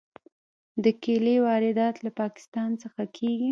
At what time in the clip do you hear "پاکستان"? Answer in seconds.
2.21-2.69